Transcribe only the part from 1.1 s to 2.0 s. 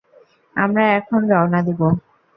রওনা দিবো।